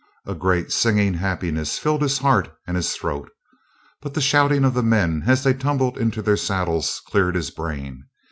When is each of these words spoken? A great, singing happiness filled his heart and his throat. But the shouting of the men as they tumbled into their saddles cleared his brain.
A 0.25 0.33
great, 0.33 0.71
singing 0.71 1.13
happiness 1.13 1.77
filled 1.77 2.01
his 2.01 2.17
heart 2.17 2.51
and 2.65 2.75
his 2.75 2.93
throat. 2.95 3.29
But 4.01 4.15
the 4.15 4.19
shouting 4.19 4.65
of 4.65 4.73
the 4.73 4.81
men 4.81 5.21
as 5.27 5.43
they 5.43 5.53
tumbled 5.53 5.99
into 5.99 6.23
their 6.23 6.37
saddles 6.37 7.03
cleared 7.05 7.35
his 7.35 7.51
brain. 7.51 8.05